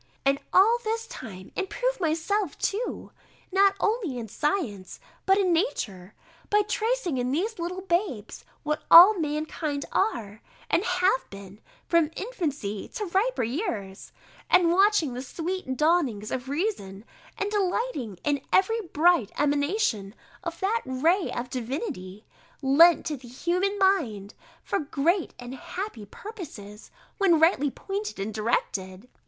And 0.25 0.39
all 0.51 0.79
this 0.83 1.05
time 1.05 1.51
improve 1.55 1.99
myself 1.99 2.57
too, 2.57 3.11
not 3.51 3.75
only 3.79 4.17
in 4.17 4.27
science, 4.29 4.99
but 5.27 5.37
in 5.37 5.53
nature, 5.53 6.15
by 6.49 6.63
tracing 6.63 7.19
in 7.19 7.31
the 7.31 7.47
little 7.59 7.81
babes 7.83 8.43
what 8.63 8.81
all 8.89 9.19
mankind 9.19 9.85
are, 9.91 10.41
and 10.71 10.83
have 10.83 11.29
been, 11.29 11.61
from 11.85 12.09
infancy 12.15 12.87
to 12.95 13.05
riper 13.05 13.43
years, 13.43 14.11
and 14.49 14.71
watching 14.71 15.13
the 15.13 15.21
sweet 15.21 15.77
dawnings 15.77 16.31
of 16.31 16.49
reason, 16.49 17.05
and 17.37 17.51
delighting 17.51 18.17
in 18.23 18.41
every 18.51 18.81
bright 18.81 19.31
emanation 19.37 20.15
of 20.43 20.59
that 20.61 20.81
ray 20.83 21.31
of 21.31 21.51
divinity, 21.51 22.25
lent 22.63 23.05
to 23.05 23.17
the 23.17 23.27
human 23.27 23.77
mind, 23.77 24.33
for 24.63 24.79
great 24.79 25.35
and 25.37 25.53
happy 25.53 26.07
purposes, 26.07 26.89
when 27.19 27.39
rightly 27.39 27.69
pointed 27.69 28.19
and 28.19 28.33
directed. 28.33 29.07